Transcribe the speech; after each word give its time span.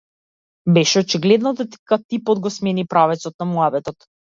Беше 0.77 1.03
очигледно 1.05 1.53
дека 1.61 2.01
типов 2.09 2.45
го 2.49 2.55
смени 2.59 2.91
правецот 2.97 3.41
на 3.41 3.53
муабетот. 3.57 4.15